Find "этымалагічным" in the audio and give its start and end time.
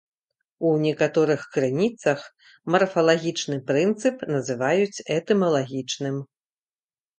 5.19-6.21